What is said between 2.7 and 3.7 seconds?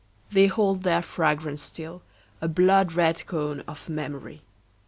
red cone